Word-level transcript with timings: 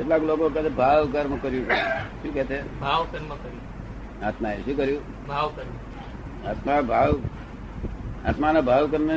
કેટલાક 0.00 0.22
લોકો 0.22 0.48
કહે 0.48 0.68
ભાવ 0.68 1.08
કર્મ 1.12 1.36
કર્યું. 1.36 1.66
શું 2.22 2.34
કે 2.34 2.44
છે? 2.44 2.80
ભાવ 2.80 3.06
કર્મ 3.10 3.28
કર્યું. 3.28 4.24
આત્માએ 4.24 4.58
શું 4.58 4.76
કર્યું? 4.76 5.26
ભાવ 5.26 5.52
કર્મ. 5.56 6.48
આત્મા 6.48 6.80
ભાવ 6.80 7.18
આત્માના 8.26 8.60
ભાવ 8.60 8.86
કર્મ 8.86 9.10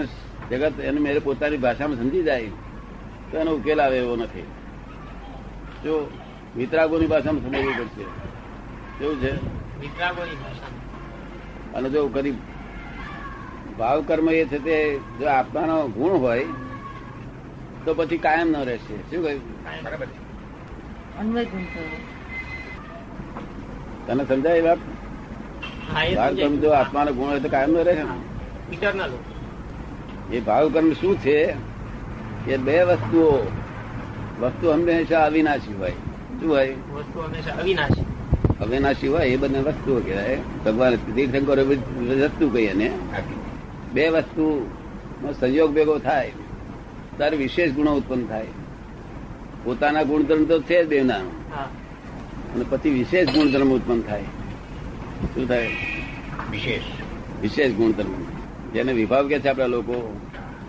જગત 0.49 0.79
એને 0.79 0.99
મેરે 0.99 1.19
પોતાની 1.19 1.57
ભાષામાં 1.57 1.97
સમજી 1.97 2.23
જાય 2.23 2.47
તો 3.31 3.37
એનો 3.37 3.51
ઉકેલ 3.51 3.81
આવે 3.81 3.97
એવો 3.97 4.15
નથી. 4.15 4.41
જો 5.83 6.11
વિતરાગોની 6.55 7.05
ભાષામાં 7.05 7.41
સમજવું 7.41 7.77
પડશે. 7.77 8.03
કેવું 8.99 9.21
છે? 9.21 9.35
અને 11.73 11.89
જો 11.89 12.07
કદી 12.07 12.31
ભાવ 13.77 14.03
કર્મ 14.07 14.29
એ 14.29 14.45
છે 14.45 14.57
તે 14.57 14.99
જો 15.19 15.25
આત્માનો 15.25 15.87
ગુણ 15.87 16.11
હોય 16.11 16.45
તો 17.85 17.93
પછી 17.93 18.17
કાયમ 18.17 18.47
ન 18.47 18.55
રહેશે. 18.57 18.97
શું 18.97 19.23
કહ્યું? 19.23 19.63
કાયમ. 19.63 19.83
બરાબર 19.83 20.07
અન્વય 21.19 21.45
ગુણ 21.45 21.59
થયો 21.59 21.97
તને 24.07 24.25
સમજાય 24.25 24.61
વાત? 24.61 24.77
ભાવ 26.15 26.35
કર્મ 26.35 26.59
જો 26.59 26.69
આત્માનો 26.69 27.13
ગુણ 27.13 27.25
હોય 27.25 27.39
તો 27.39 27.49
કાયમ 27.49 27.71
ન 27.71 27.77
રહે. 27.77 27.93
ને 27.93 28.03
એ 30.35 30.39
ભાવ 30.39 30.69
કર્મ 30.69 30.93
શું 30.93 31.17
છે? 31.17 31.53
એ 32.47 32.57
બે 32.57 32.83
વસ્તુઓ. 32.83 33.51
વસ્તુ 34.41 34.71
હંમેશા 34.71 35.25
અવિનાશી 35.25 35.73
હોય. 35.73 35.89
શું 35.89 36.51
હોય? 36.51 36.75
વસ્તુ 36.93 37.19
હંમેશા 37.19 37.51
અવિનાશી. 37.51 38.05
અવિનાશી 38.61 39.07
હોય 39.07 39.27
એ 39.27 39.37
બંને 39.37 39.59
વસ્તુઓ 39.59 39.99
કહેવાય. 39.99 40.37
ભગવાન 40.65 40.95
તીર્થંકર 40.95 41.63
વસ્તુ 41.63 42.49
કહીએ 42.49 42.67
એને. 42.67 42.91
બે 43.93 44.09
વસ્તુ 44.09 44.71
નો 45.21 45.33
સંયોગ 45.33 45.73
ભેગો 45.73 45.99
થાય. 45.99 46.31
ત્યારે 47.17 47.37
વિશેષ 47.37 47.71
ગુણો 47.71 47.91
ઉત્પન્ન 47.91 48.25
થાય. 48.25 48.45
પોતાના 49.63 50.03
ગુણધર્મ 50.03 50.45
તો 50.45 50.61
છે 50.61 50.85
જ 50.85 50.87
બેના 50.87 51.15
અને 51.15 52.65
પછી 52.69 52.89
વિશેષ 52.89 53.29
ગુણધર્મ 53.29 53.73
ઉત્પન્ન 53.73 54.01
થાય. 54.01 54.21
શું 55.35 55.47
થાય? 55.47 55.69
વિશેષ. 56.51 56.81
વિશેષ 57.41 57.71
ગુણધર્મ. 57.71 58.11
જેને 58.73 58.93
વિભાવ 58.93 59.27
કે 59.27 59.39
છે 59.39 59.47
આપણા 59.47 59.65
લોકો 59.65 60.19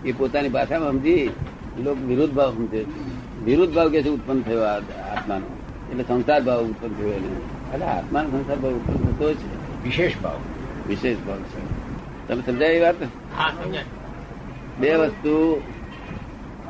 એ 0.05 0.11
પોતાની 0.11 0.49
ભાષામાં 0.49 0.91
સમજી 0.91 1.29
લોકો 1.83 2.05
વિરુદ્ધ 2.05 2.33
ભાવ 2.33 2.51
સમજે. 2.51 2.85
વિરુદ્ધ 3.45 3.73
ભાવ 3.73 3.89
કે 3.89 4.03
છે 4.03 4.09
ઉત્પન્ન 4.09 4.41
થયો 4.41 4.61
આ 4.61 4.75
આત્માનો. 5.11 5.45
એટલે 5.91 6.03
સંસાર 6.03 6.43
ભાવ 6.43 6.63
ઉત્પન્ન 6.63 6.93
થયો 6.93 7.07
એને. 7.07 7.27
એટલે 7.73 7.85
આત્માનો 7.85 8.29
સંસાર 8.29 8.57
ભાવ 8.57 8.71
ઉત્પન્ન 8.71 9.11
થતો 9.11 9.33
છે. 9.33 9.83
વિશેષ 9.83 10.11
ભાવ. 10.23 10.39
વિશેષ 10.87 11.17
ભાવ 11.27 11.37
છે. 11.37 11.85
તમે 12.27 12.41
સમજાય 12.45 12.69
એ 12.69 12.81
વાત? 12.81 12.95
હા 13.37 13.51
બે 14.79 14.95
વસ્તુ 14.95 15.61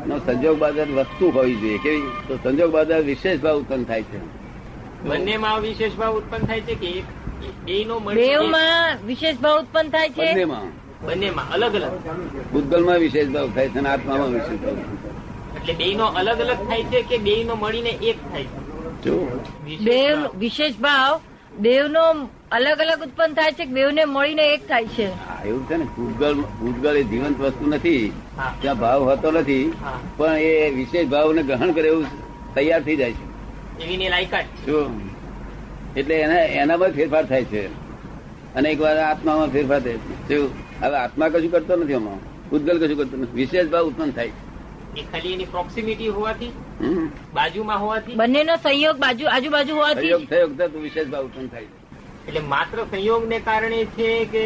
સંજોગ 0.09 0.57
બાજાર 0.57 0.87
વસ્તુ 0.87 1.29
હોવી 1.29 1.55
જોઈએ. 1.55 1.77
કેવી? 1.77 2.01
તો 2.27 2.35
સંજોગ 2.35 2.71
બાજાર 2.71 3.01
વિશેષ 3.01 3.39
ભાવ 3.39 3.59
ઉત્પન્ન 3.59 3.83
થાય 3.83 4.03
છે. 4.03 4.45
બંનેમાં 5.03 5.59
વિશેષ 5.59 5.93
ભાવ 5.93 6.17
ઉત્પન્ન 6.17 6.45
થાય 6.45 6.61
છે 6.61 6.75
કે 6.75 7.03
વિશેષ 9.05 9.37
ભાવ 9.37 9.59
ઉત્પન્ન 9.59 9.89
થાય 9.89 10.09
છે? 10.09 10.33
બંનેમાં. 10.33 10.61
બંનેમાં 11.05 11.51
અલગ 11.51 11.75
અલગ. 11.75 11.91
ભૂતગલમાં 12.53 12.97
વિશેષ 12.97 13.27
ભાવ 13.27 13.49
થાય 13.49 13.69
છે 13.69 13.79
અને 13.79 13.89
આત્મામાં 13.89 14.27
વિશેષ 14.27 14.59
ભાવ 14.59 14.77
એટલે 15.55 15.73
બે 15.73 15.95
નો 15.95 16.05
અલગ 16.05 16.39
અલગ 16.39 16.67
થાય 16.67 16.83
છે 16.83 17.01
કે 17.01 17.17
બેનો 17.17 17.55
મળીને 17.55 17.89
એક 17.89 18.31
થાય 18.31 18.43
છે? 18.43 19.79
દેવ 19.83 20.21
ભાવ. 20.21 20.37
વિશેષ 20.37 20.73
ભાવ 20.73 21.21
દેવનો 21.59 22.29
અલગ 22.51 22.79
અલગ 22.79 23.01
ઉત્પન્ન 23.01 23.33
થાય 23.33 23.51
છે 23.51 23.65
કે 23.65 23.71
બેવને 23.71 24.05
મળીને 24.05 24.53
એક 24.53 24.67
થાય 24.67 24.87
છે? 24.87 25.07
એવું 25.45 25.69
છે 25.69 25.75
ને. 25.75 25.83
ભૂતગળ 25.83 26.33
ભૂતગળ 26.33 26.95
એ 26.95 27.03
જીવંત 27.03 27.39
વસ્તુ 27.39 27.67
નથી. 27.67 28.11
ત્યાં 28.61 28.79
ભાવ 28.79 29.03
હોતો 29.03 29.31
નથી. 29.31 29.73
પણ 30.17 30.37
એ 30.37 30.69
વિશેષ 30.69 31.07
ભાવને 31.07 31.43
ગ્રહણ 31.43 31.71
કરે 31.71 31.87
એવું 31.87 32.05
તૈયાર 32.55 32.83
થઈ 32.83 32.95
જાય 32.95 33.11
છે. 33.11 34.07
લાયકાત 34.09 34.45
એટલે 35.97 36.15
એના 36.15 36.39
એનામાં 36.39 36.89
ફેરફાર 36.89 37.25
થાય 37.25 37.43
છે. 37.43 37.67
અને 38.55 38.69
એક 38.69 38.81
વાર 38.81 38.97
આત્મામાં 38.97 39.47
ફેરફાર 39.47 39.79
થાય 39.79 39.93
છે. 39.93 40.27
શું 40.27 40.49
હવે 40.81 40.97
આત્મા 40.97 41.29
કશું 41.29 41.51
કરતો 41.51 41.75
નથી 41.75 41.93
આમાં. 41.93 42.49
ભૂતગળ 42.49 42.77
કશું 42.77 42.97
કરતો 42.97 43.17
નથી. 43.17 43.35
વિશેષ 43.35 43.67
ભાવ 43.67 43.87
ઉત્પન્ન 43.87 44.11
થાય 44.11 44.27
છે. 44.27 44.99
એ 44.99 45.03
ખાલી 45.03 45.33
એની 45.33 45.45
પ્રોક્સિમિટી 45.45 46.07
હોવાથી. 46.07 46.51
બાજુમાં 47.33 47.79
હોવાથી? 47.79 48.13
બંનેનો 48.13 48.55
સંયોગ 48.55 48.97
બાજુ 48.97 49.25
આજુબાજુ 49.27 49.75
હોવાથી 49.75 50.01
સંયોગ 50.01 50.55
થયો 50.57 50.67
તો 50.67 50.79
વિશેષ 50.79 51.07
ભાવ 51.07 51.25
ઉત્પન્ન 51.25 51.47
થાય 51.47 51.65
છે. 51.65 51.84
એટલે 52.27 52.41
માત્ર 52.53 52.77
સંયોગને 52.91 53.39
કારણે 53.39 53.79
છે 53.95 54.09
કે 54.33 54.43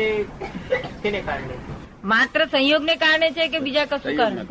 તેને 1.03 1.19
કારણે? 1.21 1.55
માત્ર 2.03 2.45
સંયોગને 2.45 2.95
કારણે 2.95 3.27
છે 3.31 3.47
કે 3.47 3.59
બીજા 3.59 3.85
કશું 3.85 4.15
કારણે? 4.17 4.43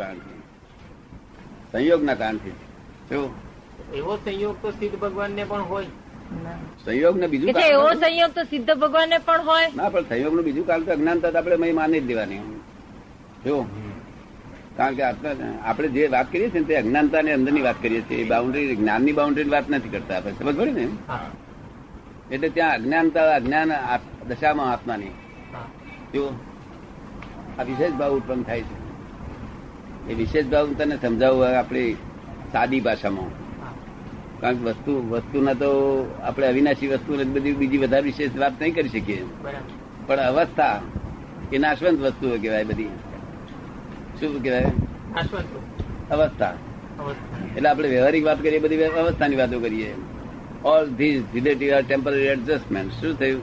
સંયોગના 1.72 2.14
કારણથી 2.14 2.56
એવો 3.98 4.12
સંયોગ 4.24 4.56
તો 4.62 4.70
સિદ્ધ 4.70 4.96
ભગવાનને 5.02 5.44
પણ 5.44 5.62
હોય. 5.62 5.90
સંયોગ 6.84 7.16
ને 7.18 7.26
બીજું 7.26 7.52
કારણ 7.52 7.66
એવો. 7.66 7.88
સંયોગ 8.04 8.32
તો 8.38 8.42
સિદ્ધ 8.44 8.70
ભગવાનને 8.82 9.18
પણ 9.18 9.42
હોય. 9.48 9.68
ના 9.76 9.88
પણ 9.88 10.04
સંયોગનું 10.10 10.44
બીજું 10.44 10.66
કારણ 10.70 10.84
તો 10.84 10.92
અજ્ઞાનતા 10.92 11.32
આપણે 11.38 11.56
મય 11.64 11.72
માની 11.72 12.00
જ 12.00 12.06
દેવાની. 12.06 12.40
જો? 13.46 13.56
કારણ 14.76 14.94
કે 14.94 15.02
આપણે 15.02 15.88
જે 15.96 16.06
વાત 16.14 16.32
કરીએ 16.32 16.48
છીએ 16.54 16.60
ને 16.60 16.66
તે 16.70 16.74
અજ્ઞાનતા 16.82 17.22
ની 17.22 17.36
અંદરની 17.38 17.64
વાત 17.68 17.78
કરીએ 17.82 18.02
છીએ. 18.08 18.24
બાઉન્ડ્રી 18.32 18.76
જ્ઞાનની 18.76 19.14
બાઉન્ડ્રી 19.20 19.54
વાત 19.56 19.70
નથી 19.70 19.92
કરતા 19.96 20.16
આપણે. 20.16 20.34
સમજ 20.38 20.56
પડે 20.60 20.72
ને? 20.78 20.86
હા. 21.08 21.28
એટલે 22.30 22.48
ત્યાં 22.48 22.74
અજ્ઞાનતા 22.74 23.34
અજ્ઞાન 23.34 23.72
દશામાં 24.28 24.72
આત્માની. 24.72 25.06
જો 26.14 26.32
આ 27.58 27.62
વિશેષ 27.62 27.92
ભાવ 27.92 28.16
ઉત્પન્ન 28.16 28.42
થાય 28.42 28.60
છે. 28.60 28.88
એ 30.10 30.14
વિશેષ 30.14 30.46
ભાવ 30.46 30.72
તને 30.72 30.96
સમજાવું 30.96 31.58
આપણી 31.58 31.94
સાદી 32.52 32.80
ભાષામાં. 32.80 33.48
કારણ 34.40 34.56
કે 34.56 34.64
વસ્તુ 34.64 35.08
વસ્તુના 35.08 35.52
તો 35.52 35.70
આપણે 36.22 36.46
અવિનાશી 36.46 36.86
વસ્તુ 36.86 37.32
બધી 37.32 37.52
બીજી 37.52 37.78
વધારે 37.78 38.02
વિશેષ 38.02 38.36
વાત 38.36 38.52
નહીં 38.60 38.74
કરી 38.74 38.88
શકીએ. 38.88 39.26
પણ 40.06 40.16
અવસ્થા 40.16 40.80
એ 41.52 41.58
નાશવંત 41.58 42.00
વસ્તુઓ 42.00 42.36
કહેવાય 42.36 42.64
બધી. 42.64 42.84
શું 44.20 44.42
કહેવાય? 44.42 44.64
અવસ્થા. 46.10 46.54
અવસ્થા. 46.98 47.52
એટલે 47.56 47.68
આપણે 47.68 47.88
વ્યવહારિક 47.88 48.24
વાત 48.24 48.42
કરીએ 48.42 48.58
બધી 48.58 48.82
અવસ્થાની 48.82 49.36
વાતો 49.36 49.60
કરીએ. 49.60 49.94
All 50.64 50.86
these 50.88 51.22
relative 51.34 51.74
are 51.74 51.82
temporary 51.82 52.26
adjustment 52.26 52.92
શું 52.92 53.18
થયું 53.18 53.42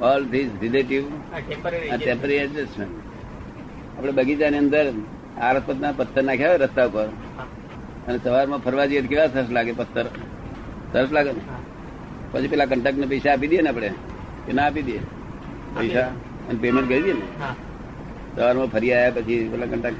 ઓલ 0.00 0.24
ધીઝ 0.24 0.50
રિલેટિવ 0.62 1.04
આ 1.34 1.40
ટેમ્પરરી 1.96 2.36
એડજસ્ટમેન્ટ 2.36 2.94
આપણે 3.98 4.12
બગીચાની 4.12 4.58
અંદર 4.58 4.92
આરપતના 5.40 5.92
પથ્થર 5.92 6.22
નાખ્યા 6.22 6.48
હોય 6.48 6.66
રસ્તા 6.66 6.86
ઉપર. 6.86 7.08
અને 8.06 8.18
સવારમાં 8.18 8.60
ફરવા 8.60 8.86
જઈએ 8.86 9.02
કેવા 9.02 9.26
સરસ 9.26 9.50
લાગે 9.50 9.72
પથ્થર? 9.72 10.06
સરસ 10.92 11.12
લાગે 11.12 11.32
ને? 11.32 11.42
પછી 12.32 12.48
પેલા 12.48 12.66
કંટકને 12.66 13.06
પૈસા 13.06 13.32
આપી 13.32 13.46
દઈએ 13.46 13.62
ને 13.62 13.68
આપણે. 13.68 13.92
કે 14.46 14.52
ના 14.52 14.62
આપી 14.62 14.82
દઈએ? 14.82 15.00
પૈસા? 15.74 16.06
અને 16.48 16.58
પેમેન્ટ 16.58 16.88
કરી 16.88 17.02
દઈએ 17.02 17.14
ને? 17.14 17.20
સવારમાં 18.36 18.68
ફરી 18.68 18.92
આવ્યા 18.92 19.10
પછી 19.10 19.48
પેલા 19.48 19.66
કંટક 19.66 19.96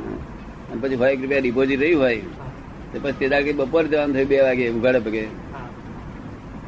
અને 0.72 0.80
પછી 0.80 0.96
ભાઈ 0.96 1.12
એક 1.12 1.20
રૂપિયા 1.20 1.40
ડિપોઝિટ 1.40 1.80
રહ્યું 1.80 2.00
હોય. 2.00 2.22
તો 2.92 3.00
પછી 3.00 3.12
તે 3.12 3.28
દાડે 3.28 3.52
બપોર 3.52 3.84
જવાનું 3.84 4.14
થયું 4.14 4.28
બે 4.28 4.42
વાગે 4.42 4.70
ઉઘાડે 4.70 4.98
પગે. 4.98 5.28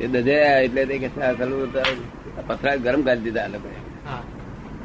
એ 0.01 0.07
દજાયા 0.07 0.59
એટલે 0.59 0.87
તે 0.87 0.99
કે 0.99 1.07
"આ 1.07 1.11
સાલું 1.11 1.73
તો 1.73 1.81
આ 1.81 1.85
પથરા 2.47 2.77
ગરમ 2.77 3.03
કરી 3.03 3.21
દીધા 3.21 3.45
આ 3.45 3.47
લોકોએ. 3.47 3.71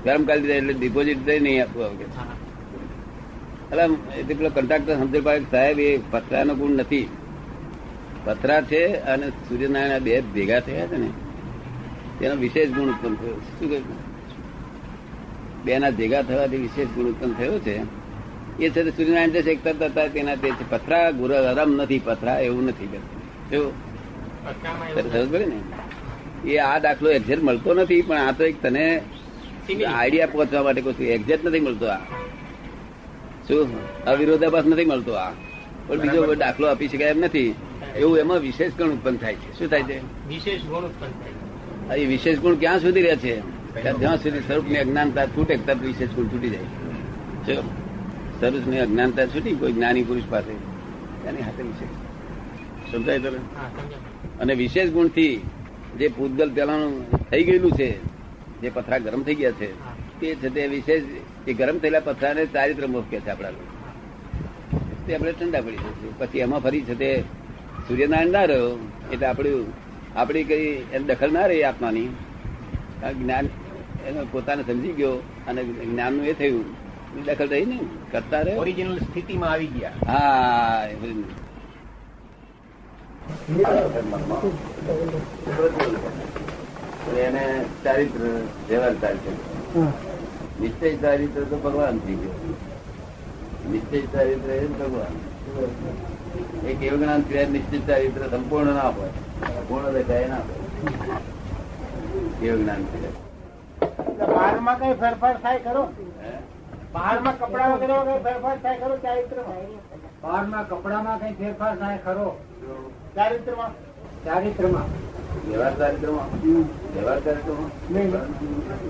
ગરમ 0.06 0.24
કરી 0.24 0.42
દીધા 0.42 0.53
એટલે 0.53 0.74
ડિપોઝિટ 0.74 1.26
દઈ 1.26 1.40
નહીં 1.40 1.64
આપવું 1.64 1.86
આવે 1.86 1.96
એટલે 1.96 4.20
એટલે 4.20 4.36
પેલો 4.36 4.50
કન્ટ્રાક્ટર 4.50 4.96
સમજે 4.96 5.20
પાડે 5.20 5.46
સાહેબ 5.52 5.80
એ 5.80 6.00
પથરાનો 6.12 6.56
ગુણ 6.56 6.72
નથી. 6.72 7.09
પથરા 8.26 8.62
છે 8.62 8.88
અને 8.88 9.30
સૂર્યનારાયણ 9.30 10.00
બે 10.00 10.22
ભેગા 10.22 10.59
થયા 10.59 10.88
છે 10.88 10.98
ને 10.98 11.09
તેનો 12.20 12.36
વિશેષ 12.36 12.70
ગુણ 12.70 12.90
ઉત્પન્ન 12.90 13.16
થયો. 13.16 13.34
શું 13.34 13.70
કહ્યું? 13.70 13.84
બે 15.64 15.80
ના 15.80 15.90
ભેગા 15.90 16.22
થવાથી 16.22 16.58
વિશેષ 16.58 16.88
ગુણ 16.88 17.06
ઉત્પન્ન 17.06 17.34
થયો 17.34 17.59
છે. 17.59 17.82
એ 18.59 18.70
છે 18.70 18.90
સૂર્યનારાયણ 18.90 19.30
જે 19.30 19.42
શેકતા 19.42 19.86
હતા 19.86 20.08
તેના 20.08 20.36
તે 20.36 20.52
પથરા 20.70 21.12
ગુર 21.12 21.30
ગરમ 21.30 21.76
નથી 21.76 22.02
પથરા 22.06 22.40
એવું 22.40 22.66
નથી 22.66 22.88
કરતું. 22.88 23.84
ને? 25.46 26.52
એ 26.52 26.58
આ 26.58 26.80
દાખલો 26.80 27.12
એક્ઝેક્ટ 27.12 27.44
મળતો 27.44 27.74
નથી 27.74 28.02
પણ 28.02 28.18
આ 28.18 28.32
તો 28.32 28.44
એક 28.44 28.62
તને 28.62 29.02
આઈડિયા 29.90 30.28
પહોંચવા 30.28 30.64
માટે 30.64 30.82
કોઈ 30.82 31.06
એક્ઝેક્ટ 31.06 31.46
નથી 31.46 31.59
મળતો 31.59 31.86
આ. 31.86 31.97
શું? 33.47 34.03
અવિરોધાભાસ 34.03 34.66
નથી 34.66 34.86
મળતો 34.86 35.14
આ. 35.14 35.32
પણ 35.88 36.00
બીજો 36.00 36.36
દાખલો 36.36 36.68
આપી 36.68 36.88
શકાય 36.88 37.08
એમ 37.08 37.20
નથી. 37.20 37.56
એવું 37.96 38.18
એમાં 38.18 38.38
વિશેષ 38.38 38.72
ગુણ 38.72 38.88
ઉત્પન્ન 38.88 39.18
થાય 39.18 39.36
છે. 39.36 39.59
શું 39.59 39.68
થાય 39.68 39.84
છે? 39.84 40.28
વિશેષ 40.28 40.62
ગુણ 40.62 40.78
ઉત્પન્ન 40.78 41.12
થાય 41.12 42.00
એ 42.00 42.06
વિશેષ 42.06 42.40
ગુણ 42.40 42.56
ક્યાં 42.56 42.80
સુધી 42.80 43.02
રહે 43.02 43.16
છે? 43.16 43.40
જ્યાં 44.00 44.18
સુધી 44.18 44.40
સ્વરૂપની 44.40 44.78
અજ્ઞાનતા 44.78 45.26
છૂટે 45.26 45.58
ત્યાં 45.58 45.80
વિશેષ 45.80 46.09
ગુણ 46.09 46.26
છૂટી 46.26 46.50
જાય. 46.50 47.56
સ્વરૂપની 48.40 48.80
અજ્ઞાનતા 48.80 49.26
છૂટી 49.26 49.56
કોઈ 49.56 49.74
જ્ઞાની 49.74 50.03
પુરુષ 50.03 50.24
પાસે. 50.30 50.52
એની 51.28 51.41
હાથે 51.41 51.64
વિશેષ. 51.64 51.90
સમજાય 52.94 53.20
તને? 53.20 54.15
અને 54.40 54.54
વિશેષ 54.54 54.90
ગુણથી 54.90 55.42
જે 55.98 56.08
પૂતગલ 56.08 56.54
પેલાનું 56.54 57.12
થઈ 57.30 57.44
ગયેલું 57.44 57.72
છે 57.72 57.98
જે 58.62 58.70
પથરા 58.70 58.98
ગરમ 58.98 59.24
થઈ 59.24 59.36
ગયા 59.36 59.52
છે 59.52 59.74
તે 60.20 60.36
છે 60.36 60.50
તે 60.50 60.68
વિશેષ 60.68 61.04
એ 61.48 61.54
ગરમ 61.54 61.78
થયેલા 61.78 62.00
પથરાને 62.00 62.46
ચારિત્ર 62.46 62.88
મુખ 62.88 63.04
કે 63.10 63.20
છે 63.20 63.30
આપણા 63.30 63.50
તે 65.08 65.16
આપણે 65.16 65.32
ઠંડા 65.32 65.62
પડી 65.62 65.76
જશે 65.76 66.08
પછી 66.18 66.40
એમાં 66.40 66.60
ફરી 66.60 66.82
છે 66.82 66.96
તે 66.96 67.24
સૂર્યનારાયણ 67.88 68.28
ના 68.28 68.44
રહ્યો 68.44 68.90
એટલે 69.14 69.26
આપણું 69.26 69.86
આપણી 70.16 70.44
કઈ 70.44 70.74
એને 70.74 71.00
દખલ 71.00 71.34
ના 71.34 71.46
રહી 71.46 71.64
આત્માની. 71.64 72.08
જ્ઞાન 73.18 73.46
એનો 74.08 74.26
પોતાને 74.32 74.64
સમજી 74.64 74.92
ગયો 74.92 75.12
અને 75.48 75.64
જ્ઞાનનું 75.64 76.26
એ 76.26 76.34
થયું. 76.34 76.66
દખલ 77.26 77.48
રહી 77.48 77.66
ને 77.66 77.80
કરતા 78.12 78.42
રહ્યો. 78.42 78.62
ઓરિજિનલ 78.62 78.98
સ્થિતિમાં 78.98 79.52
આવી 79.52 79.68
ગયા. 79.68 79.92
હા. 80.08 80.88
એને 87.26 87.44
ચારિત્ર 87.84 88.22
વ્યવહાર 88.70 88.96
ચારિત્ર. 89.02 89.34
નિશ્ચય 90.62 90.90
ચારિત્ર 91.04 91.44
તો 91.52 91.56
ભગવાન 91.66 91.96
થઈ 92.06 92.18
ગયો. 92.22 92.36
નિશ્ચય 93.72 94.00
ચારિત્ર 94.14 94.50
એ 94.50 94.68
ભગવાન. 94.80 95.16
એક 96.70 96.84
એવું 96.84 97.00
જ્ઞાન 97.00 97.22
સિવાય 97.28 97.48
નિશ્ચિત 97.56 97.84
ચારિત્ર 97.90 98.22
સંપૂર્ણ 98.34 98.74
ના 98.80 98.90
હોય 98.98 99.14
પૂર્ણ 99.70 99.94
દેખાય 99.98 100.28
ના 100.28 100.44
હોય. 100.48 100.60
એવું 102.42 102.60
જ્ઞાન 102.64 102.82
સિવાય 102.92 103.12
બહારમાં 104.34 104.78
કઈ 104.80 104.94
ફેરફાર 105.04 105.36
થાય 105.44 105.60
ખરો? 105.60 105.84
બહારમાં 106.94 107.36
કપડા 107.40 107.70
વગેરે 107.76 108.20
ફેરફાર 108.26 108.58
થાય 108.64 108.78
ખરો 108.82 108.96
ચારિત્રમાં? 109.06 109.64
બહારના 110.24 110.64
કપડામાં 110.74 111.18
કઈ 111.22 111.34
ફેરફાર 111.40 111.74
થાય 111.82 112.00
ખરો? 112.06 112.28
ચારિત્રમાં 113.16 113.73
ચારિત્રમાં 114.26 114.88
વ્યવહાર 115.47 115.73
ચારિત્રમાં 115.79 116.28
વ્યવહાર 116.94 117.20
ચારિત્રમાં 117.26 117.72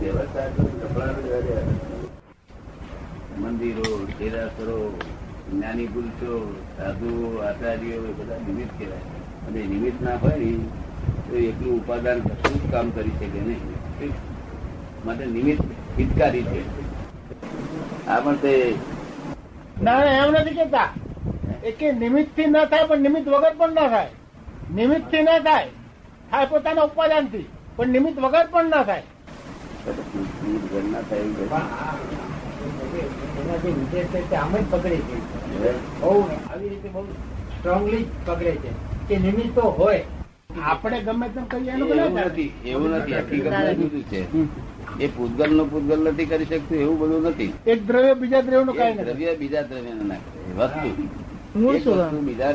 વ્યવહાર 0.01 0.30
ચારિત્ર 0.36 0.66
મંદિરો 3.44 3.89
દેરાસરો 4.19 4.77
જ્ઞાની 5.51 5.88
પુરુષો 5.88 6.31
સાધુઓ 6.77 7.30
આચાર્યો 7.48 8.04
એ 8.10 8.13
બધા 8.19 8.39
નિમિત્ત 8.48 8.74
કહેવાય. 8.77 9.06
અને 9.48 9.60
નિમિત્ત 9.74 10.01
ના 10.01 10.18
હોય 10.22 10.38
ને 10.38 10.51
તો 11.30 11.36
એટલું 11.38 11.74
ઉપાદાન 11.80 12.19
કશું 12.19 12.56
જ 12.62 12.72
કામ 12.72 12.88
કરી 12.89 13.16
શકે 13.19 13.39
નહીં. 13.39 14.13
માટે 15.06 15.25
નિમિત્ત 15.25 15.62
હિતકારી 15.98 16.44
છે. 16.44 16.62
આ 18.07 18.19
પણ 18.19 18.36
તે 18.36 18.54
ના 19.81 20.00
ના, 20.00 20.25
એમ 20.25 20.31
નથી 20.31 20.56
કેતા 20.56 20.89
એ 21.65 21.71
કે 21.71 21.91
નિમિત્તથી 21.94 22.47
ના 22.47 22.65
થાય 22.65 22.88
પણ 22.88 23.01
નિમિત્ત 23.01 23.27
વગર 23.27 23.53
પણ 23.57 23.73
ના 23.73 23.88
થાય. 23.88 24.12
નિમિત્તથી 24.75 25.23
ના 25.23 25.39
થાય 25.39 25.69
થાય 26.31 26.45
પોતાના 26.45 26.83
ઉપાદાનથી 26.83 27.45
પણ 27.77 27.89
નિમિત્ત 27.89 28.17
વગર 28.19 28.47
પણ 28.51 28.69
ના 28.69 28.83
થાય. 28.83 29.03
નિમિત્ત 30.44 30.65
વગર 30.65 30.83
ના 30.91 31.03
થાય 31.09 31.21
એવું 31.21 31.35
કશું. 31.35 31.63
એના 33.39 33.57
જે 33.57 33.69
વિશેષ 33.71 34.12
છે 34.12 34.21
તે 34.29 34.35
આમ 34.35 34.53
જ 34.57 34.63
પકડે 34.69 34.97
છે 34.97 35.17
બહુ 36.01 36.12
આવી 36.50 36.69
રીતે 36.69 36.89
બહુ 36.89 37.01
સ્ટ્રોંગલી 37.56 38.06
પકડે 38.25 38.51
છે 38.51 38.71
કે 39.07 39.15
નિમિત્તો 39.17 39.62
હોય 39.62 40.03
આપણે 40.63 41.01
ગમે 41.01 41.27
તેમ 41.29 41.45
એવું 41.50 42.19
નથી 42.19 42.51
એવું 42.65 42.89
નથી 42.91 43.13
હકીકતમાં 43.13 43.75
જુદું 43.75 44.03
છે. 44.03 44.21
એ 45.00 45.07
પૂતગલનું 45.07 45.67
પૂતગલ 45.71 46.00
નથી 46.12 46.25
કરી 46.25 46.45
શકતું 46.45 46.77
એવું 46.77 46.97
બધું 47.00 47.23
નથી. 47.23 47.51
એક 47.65 47.79
દ્રવ્ય 47.88 48.13
બીજા 48.13 48.41
દ્રવ્યનું 48.41 48.75
દ્રવ્ય 49.06 49.35
બીજા 49.35 49.62
દ્રવ્ય 49.62 49.94
ના 49.94 50.19
વસ્તુ. 50.57 50.89
મૂળ 51.56 51.78
વસ્તુ 51.78 52.19
બીજા 52.28 52.54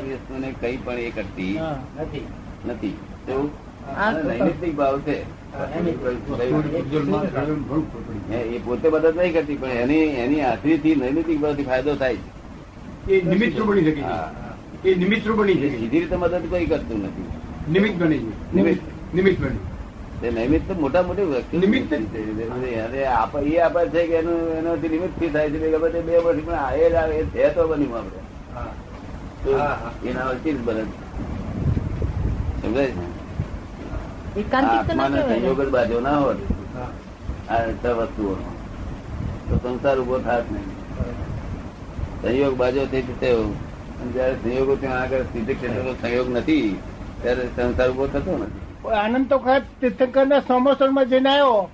કઈ 0.60 0.76
પણ 0.84 0.98
એ 0.98 1.10
કરતી 1.10 1.54
નથી 2.00 2.26
નથી 2.66 2.94
તો 3.26 3.36
ભાવ 4.78 4.96
છે 5.06 5.16
એ 8.30 8.58
પોતે 8.64 8.86
મદદ 8.88 9.16
નહીં 9.16 9.32
કરતી 9.32 9.58
પણ 9.62 9.80
એની 9.84 10.06
એની 10.24 10.40
હાજરીથી 10.40 10.96
નૈમિત્તિક 10.96 11.38
ભાવથી 11.40 11.64
ફાયદો 11.64 11.94
થાય 11.96 12.18
છે. 13.06 13.14
એ 13.14 13.22
નિમિત્ત 13.24 13.58
બની 13.62 13.84
શકે 13.84 14.02
છે 14.82 14.90
એ 14.90 14.94
નિમિત્ત 14.96 15.26
બની 15.38 15.56
શકે 15.56 15.68
સીધી 15.78 16.00
રીતે 16.00 16.16
મદદ 16.16 16.44
કોઈ 16.50 16.66
કરતું 16.66 16.98
નથી 17.06 17.28
નિમિત્ત 17.74 17.96
બની 17.96 18.22
નિમિત્ત. 18.52 18.82
નિમિત્ત 19.14 19.38
બની 19.40 20.32
નૈમિત્ત 20.38 20.64
તો 20.68 20.74
મોટા 20.74 21.02
મોટી 21.02 21.28
વ્યક્તિ 21.32 21.56
નિમિત્ત? 21.58 21.90
અરે 22.84 23.00
આપ 23.06 23.32
એ 23.36 23.58
આપે 23.60 23.80
છે 23.88 24.00
કે 24.06 24.14
એનું 24.14 24.40
એનાથી 24.58 24.88
નિમિત્તથી 24.88 25.30
થાય 25.30 25.50
છે 25.50 25.58
બે 25.58 25.68
વર્ષ 26.18 26.44
પણ 26.44 26.54
આ 26.54 26.72
એ 26.74 26.90
જ 26.90 26.94
આવે, 26.94 27.16
એ 27.34 27.48
તો 27.54 27.68
બન્યું 27.68 27.96
આપણે. 27.98 28.20
એના 29.44 30.28
વચ્ચે 30.30 30.50
જ 30.52 30.58
બને 30.58 30.82
સમજાય 32.60 32.88
છે? 32.88 33.04
એકાંતિક 34.36 34.86
તો 34.86 34.94
ના 34.94 35.04
આત્માને 35.04 35.18
સંયોગ 35.30 35.60
જ 35.60 35.70
બાજુ 35.70 36.00
ના 36.00 36.18
હોત 36.18 36.38
આ 37.48 37.60
વસ્તુઓનો 37.98 38.50
તો 39.48 39.54
સંસાર 39.64 39.98
ઊભો 39.98 40.18
થાત 40.18 40.46
નહીં. 40.50 40.68
સંયોગ 42.22 42.54
બાજુ 42.56 42.82
થઈ 42.86 43.02
થયો 43.20 43.42
જયારે 44.12 44.36
સંયોગો 44.42 44.74
ત્યાં 44.76 45.02
આગળ 45.02 45.24
સિદ્ધ 45.32 45.52
ક્ષેત્રનો 45.56 45.92
સંયોગ 45.94 46.28
નથી 46.28 46.68
ત્યારે 47.22 47.44
સંસાર 47.56 47.88
ઊભો 47.90 48.06
થતો 48.08 48.32
નથી. 48.38 48.62
આનંદ 48.94 49.28
તો 49.28 49.36
વખત 49.38 49.64
તીર્થંકર 49.80 50.26
ના 50.26 50.40
સમોસણમાં 50.42 51.08
જઈને 51.08 51.30
આવ્યો. 51.30 51.70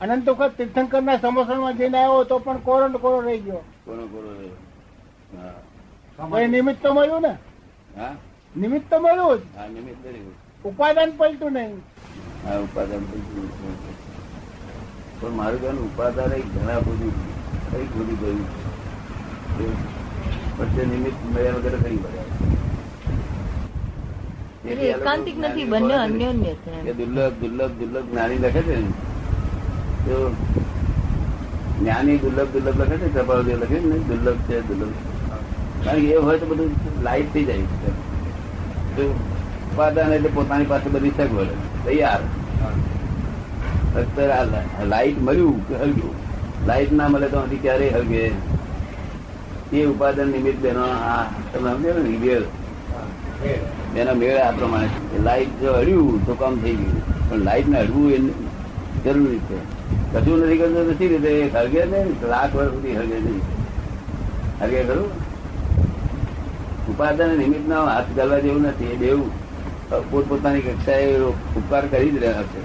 અનંત 0.00 0.26
વખત 0.30 0.56
તીર્થંકર 0.56 1.02
ના 1.02 1.18
સમોસણમાં 1.18 1.76
જઈને 1.76 1.98
આવ્યો 1.98 2.24
તો 2.24 2.38
પણ 2.40 2.58
કોરો 2.60 2.88
ને 2.88 2.98
કોરો 2.98 3.20
રહી 3.20 3.38
ગયો. 3.38 3.62
કોનો 3.84 4.04
કોરો 4.08 4.30
રહ્યો 4.32 4.56
હા. 5.36 5.54
એ 6.18 6.46
નિમિત્ત 6.48 6.82
તો 6.82 6.94
મળ્યું 6.94 7.22
ને? 7.22 7.32
હા? 7.96 8.14
નિમિત્ત 8.56 8.90
તો 8.90 8.96
મળ્યું 9.00 9.38
જ. 9.38 9.42
નિમિત્ત 9.74 10.04
ઉપાદાન 10.64 11.10
પલટું 11.10 11.52
નહીં. 11.52 11.76
હા 12.44 12.58
ઉપાદાન 12.58 13.02
પલટું 13.04 13.46
પણ 15.20 15.32
મારું 15.32 15.60
કહેવાનું 15.60 15.84
ઉપાદાન 15.84 16.32
એ 16.32 16.40
ઘણા 16.40 16.80
બધું 16.80 17.14
કઈ 17.70 17.86
બધું 17.94 18.16
ગયું. 18.20 18.40
પણ 20.56 20.70
તે 20.76 20.82
નિમિત્ત 20.86 21.18
મળ્યા 21.24 21.56
વગર 21.56 21.76
કઈ 21.84 21.98
મળ્યા 21.98 22.30
એકાંતિક 24.88 25.36
નથી 25.38 25.64
બંને 25.64 25.94
અન્યોન્ય 25.94 26.52
છે 26.64 26.92
દુર્લભ 26.94 27.34
દુર્લભ 27.40 27.72
દુર્લભ 27.78 28.06
જ્ઞાની 28.10 28.38
લખે 28.38 28.62
છે 28.62 28.76
ને? 28.76 28.90
તો 30.06 30.16
જ્ઞાની 31.78 32.18
દુર્લભ 32.18 32.50
દુર્લભ 32.52 32.78
લખે 32.80 32.96
છે? 32.98 33.08
કપાળદેવ 33.16 33.58
લખે 33.62 33.76
છે 33.76 33.86
ને? 33.86 33.98
દુર્લભ 34.10 34.40
છે 34.46 34.56
દુર્લભ 34.68 35.11
કારણ 35.84 36.00
કે 36.04 36.08
એ 36.14 36.24
હોય 36.28 36.38
તો 36.42 36.46
બધું 36.52 36.70
લાઈટ 37.08 37.28
થઈ 37.34 37.44
જાય 37.50 37.66
ઉપાદાન 39.72 40.14
એટલે 40.16 40.30
પોતાની 40.38 40.68
પાસે 40.72 40.88
બધી 40.94 41.14
સગવડ 41.18 41.50
તૈયાર. 41.84 42.22
ફક્ત 43.94 44.18
લાઈટ 44.92 45.18
મળ્યું 45.28 45.58
કે 45.68 45.74
હલગ્યું? 45.82 46.16
લાઈટ 46.68 46.92
ના 46.98 47.08
મળે 47.12 47.28
તો 47.32 47.38
અહીંથી 47.42 47.62
ક્યારેય 47.64 47.92
હલગે? 47.98 48.24
એ 49.72 49.86
ઉપાદન 49.92 50.28
નિમિત્ત 50.34 50.58
બેનો 50.64 50.84
આ 51.10 51.22
તમે 51.52 51.70
સમજો 51.74 51.92
ને 52.06 52.16
વેળ 52.24 52.44
એના 54.00 54.16
મેળ 54.20 54.38
આ 54.46 54.52
પ્રમાણે 54.58 54.88
છે. 54.94 55.18
લાઈટ 55.28 55.52
જો 55.62 55.70
હળ્યું 55.78 56.18
તો 56.26 56.32
કામ 56.42 56.54
થઈ 56.64 56.76
ગયું. 56.80 57.00
પણ 57.28 57.40
લાઈટ 57.48 57.68
ને 57.74 57.78
હળવું 57.82 58.06
એ 58.12 58.18
જરૂરી 59.04 59.40
છે. 59.48 59.58
કશું 60.12 60.36
નથી 60.44 60.58
કરતું 60.60 60.84
નથી 60.92 61.08
રીતે? 61.12 61.32
હળગે 61.56 61.82
નહીં 61.92 62.08
લાખ 62.32 62.52
વર્ષ 62.56 62.72
સુધી 62.74 62.96
હળગે 63.00 63.18
નહીં. 63.26 63.42
હળગે 64.60 64.80
ખરું? 64.88 65.10
ઉપાદાન 66.92 67.36
નિમિત્ત 67.42 67.68
ના 67.68 67.84
હાથ 67.90 68.10
ગાલવા 68.16 68.40
જેવું 68.46 68.62
નથી 68.62 68.92
એ 68.94 68.96
બેવું 68.96 69.30
પોતપોતાની 70.10 70.60
કક્ષાએ 70.60 71.06
ઉપકાર 71.60 71.84
કરી 71.86 72.10
જ 72.10 72.16
રહ્યા 72.24 72.42
છે. 72.42 72.60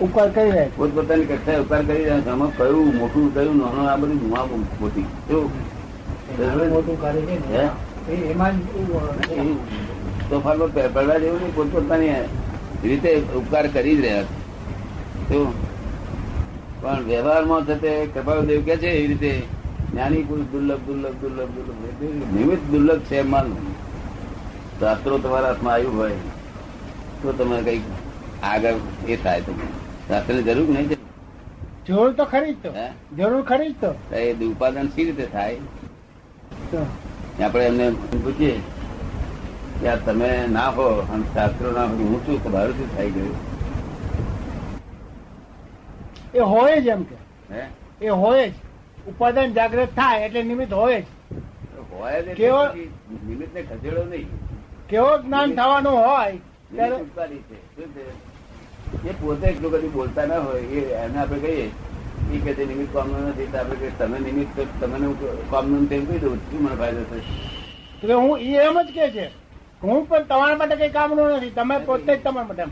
ઉપકાર 0.00 0.28
કરી 0.30 0.50
રહ્યા 0.50 0.76
પોતપોતાની 0.76 1.24
કક્ષાએ 1.24 1.58
ઉપકાર 1.60 1.82
કરી 1.82 2.04
રહ્યા 2.04 2.20
છે. 2.20 2.30
આમાં 2.30 2.56
કયું 2.56 2.90
મોટું 2.96 3.34
કયું 3.34 3.56
નાનું 3.58 3.90
આ 3.90 3.96
બધું 3.96 4.18
ધુમા 4.20 4.44
મોટી. 4.80 5.06
તોફાનમાં 10.30 10.92
પડવા 10.94 11.18
જેવું 11.18 11.40
નહીં 11.40 11.54
પોતપોતાની 11.54 12.10
રીતે 12.84 13.10
ઉપકાર 13.36 13.66
કરી 13.66 13.96
જ 13.96 14.00
રહ્યા 14.00 14.22
છે? 14.22 15.40
પણ 16.82 17.00
વ્યવહારમાં 17.04 17.62
થતે 17.64 17.90
કપાળદેવ 18.14 18.60
કે 18.62 18.76
છે 18.76 18.90
એવી 18.90 19.06
રીતે 19.06 19.32
જ્ઞાની 19.92 20.22
પુરુષ 20.22 20.46
દુર્લભ 20.52 20.80
દુર્લભ 20.86 21.20
દુર્લભ 21.20 21.54
દુર્લભ. 21.56 22.34
નિમિત્ત 22.34 22.70
દુર્લભ 22.70 23.00
છે 23.00 23.16
એમ 23.16 23.30
માનવું 23.30 23.74
શાસ્ત્રો 24.80 25.18
તમારા 25.18 25.46
હાથમાં 25.46 25.74
આવ્યું 25.74 25.96
હોય. 25.96 26.16
તો 27.22 27.32
તમે 27.32 27.62
કંઈક 27.62 27.82
આગળ 28.42 28.74
એ 29.08 29.16
થાય 29.16 29.40
તમે 29.40 29.66
શાસ્ત્રની 30.08 30.42
જરૂર 30.42 30.68
નહીં 30.68 30.88
જરૂર 31.86 32.12
તો 32.12 32.24
ખરી 32.24 32.54
તો. 32.54 32.70
જરૂર 33.18 33.42
ખરી 33.42 33.72
તો. 33.80 33.90
એ 34.14 34.34
ઉપાદાન 34.44 34.88
સી 34.88 35.04
રીતે 35.04 35.26
થાય? 35.26 35.56
આપણે 37.44 37.64
એમને 37.64 37.90
પૂછીએ 38.24 38.54
કે 39.80 39.88
આ 39.88 39.96
તમે 40.06 40.32
ના 40.50 40.70
હો 40.70 40.88
અને 41.12 41.24
શાસ્ત્રો 41.34 41.72
ના 41.72 41.84
હો 41.84 42.10
છું 42.26 42.42
તો 42.44 42.48
મારું 42.50 42.74
શું 42.78 42.96
થઈ 42.96 43.10
ગયું? 43.10 43.36
એ 46.34 46.40
હોય 46.54 46.80
જ 46.80 46.86
એમ 46.86 47.02
કે. 47.02 47.16
હે? 47.52 47.62
એ 48.00 48.08
હોય 48.08 48.48
જ. 48.48 48.52
ઉપાદાન 49.10 49.52
જાગૃત 49.52 49.88
થાય 49.88 50.26
એટલે 50.26 50.42
નિમિત્ત 50.42 50.72
હોય 50.72 51.00
જ. 51.00 51.04
હોય 51.92 52.22
કેવો- 52.22 52.78
નિમિત્ત 53.26 53.54
ને 53.54 53.62
ખસેડો 53.62 54.04
નહીં. 54.04 54.26
કેવો 54.88 55.18
જ્ઞાન 55.18 55.54
થવાનું 55.54 55.92
હોય 55.92 56.32
એ 59.04 59.12
પોતે 59.12 59.46
એટલું 59.46 59.72
કદી 59.72 59.88
બોલતા 59.88 60.26
ના 60.26 60.38
હોય 60.38 60.60
એ 60.60 60.94
એને 60.94 61.18
આપણે 61.18 61.38
કહીએ. 61.40 61.70
એ 62.32 62.38
કે 62.38 62.54
તે 62.54 62.64
નિમિત્ત 62.66 62.94
કામનું 62.94 63.28
નથી 63.28 63.46
તો 63.46 63.58
આપણે 63.58 63.76
કહીએ, 63.76 63.90
તમે 63.98 64.18
નિમિત્ત 64.18 64.66
તમને 64.80 65.14
કામનું 65.50 65.88
તેમ 65.88 66.04
કહી 66.04 66.18
દઉં 66.18 66.36
શું 66.36 66.62
મને 66.62 66.76
ફાયદો 66.76 67.02
થશે? 67.02 68.06
તો 68.06 68.18
હું 68.20 68.38
એ 68.38 68.56
એમ 68.56 68.82
જ 68.82 68.86
કે 68.86 69.10
છે 69.10 69.30
હું 69.82 70.08
પણ 70.08 70.22
તમારા 70.22 70.56
માટે 70.56 70.76
કઈ 70.76 70.88
કામનું 70.88 71.32
નથી 71.32 71.50
તમે 71.50 71.78
પોતે 71.78 72.16
જ 72.16 72.22
તમારા 72.22 72.46
માટે. 72.46 72.62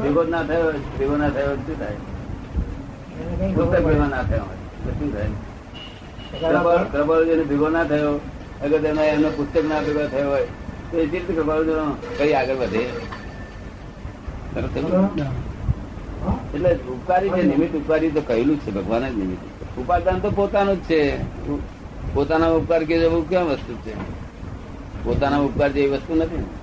ભેગો 0.00 0.22
ના 0.24 0.42
થયો 0.42 0.72
ભેગો 0.98 1.16
ના 1.16 1.30
થયો 1.30 1.52
શું 1.56 1.76
થાય 1.78 1.98
ભેગો 3.46 4.04
ના 4.04 4.22
થયો 4.22 4.46
શું 4.98 5.10
થાય 5.12 5.30
પ્રબળ 6.90 7.44
ભેગો 7.44 7.68
ના 7.68 7.84
થયો 7.84 8.12
અગર 8.64 8.78
તેનો 8.82 9.02
એમનો 9.02 9.28
પુસ્તક 9.28 9.64
ના 9.64 9.80
ભેગો 9.80 10.02
થયો 10.08 10.30
હોય 10.30 10.46
તો 10.90 10.98
એ 10.98 11.04
રીતે 11.04 11.32
કઈ 12.18 12.32
આગળ 12.34 12.56
વધે 12.56 12.82
એટલે 16.54 16.70
ઉપકારી 16.88 17.30
છે 17.30 17.42
નિમિત્ત 17.42 17.74
ઉપકારી 17.74 18.10
તો 18.10 18.20
કહેલું 18.20 18.56
જ 18.56 18.60
છે 18.64 18.70
ભગવાન 18.70 19.04
જ 19.04 19.14
નિમિત્ત 19.16 19.42
ઉપાદાન 19.78 20.20
તો 20.20 20.30
પોતાનું 20.30 20.78
જ 20.82 20.86
છે. 20.88 21.00
પોતાના 22.14 22.50
ઉપકાર 22.50 22.84
કે 22.84 22.98
જેવું 22.98 23.28
ક્યાં 23.28 23.46
વસ્તુ 23.46 23.74
છે? 23.84 23.92
પોતાના 25.04 25.38
ઉપકાર 25.38 25.70
જેવી 25.72 25.90
વસ્તુ 25.90 26.14
નથી 26.14 26.36
ને? 26.36 26.57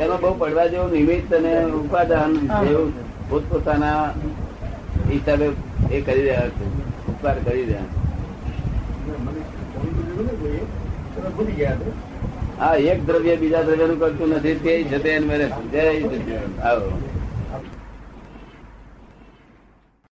એમાં 0.00 0.20
બહુ 0.20 0.34
પડવા 0.38 0.66
જેવું 0.66 0.92
નિમિત્ત 0.92 1.34
અને 1.34 1.52
ઉપાદાન 1.74 2.32
જેવું 2.60 2.92
પોતપોતાના 3.28 4.00
હિસાબે 5.10 5.46
એ 5.90 6.00
કરી 6.00 6.22
રહ્યા 6.22 6.48
છે. 6.48 6.64
ઉપકાર 7.08 7.36
કરી 7.44 7.64
રહ્યા 7.64 7.88
હા 12.58 12.76
એક 12.86 13.06
દ્રવ્ય 13.06 13.36
બીજા 13.36 13.62
દ્રવ્યનું 13.62 13.98
કરતું 13.98 14.28
નથી 14.28 14.54
તે 14.54 14.72
જતે. 14.84 15.10
આવો. 16.62 16.88